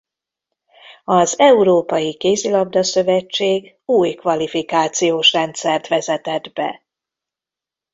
[1.03, 6.83] Az Európai Kézilabda-szövetség új kvalifikációs rendszert vezetett be.